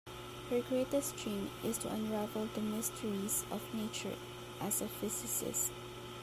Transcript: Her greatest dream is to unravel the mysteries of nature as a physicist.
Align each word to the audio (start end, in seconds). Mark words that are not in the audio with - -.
Her 0.49 0.61
greatest 0.61 1.15
dream 1.15 1.51
is 1.63 1.77
to 1.77 1.87
unravel 1.93 2.47
the 2.55 2.59
mysteries 2.61 3.45
of 3.51 3.71
nature 3.71 4.15
as 4.59 4.81
a 4.81 4.87
physicist. 4.87 5.71